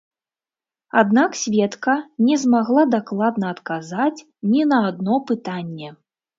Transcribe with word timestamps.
Аднак 1.01 1.37
сведка 1.41 1.95
не 2.31 2.39
змагла 2.45 2.87
дакладна 2.95 3.53
адказаць 3.59 4.25
ні 4.55 4.61
на 4.73 4.83
адно 4.91 5.23
пытанне. 5.33 5.89